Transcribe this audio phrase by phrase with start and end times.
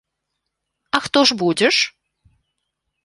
[0.97, 1.75] А хто ж будзеш?